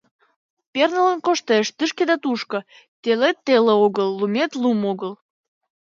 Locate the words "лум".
4.61-4.79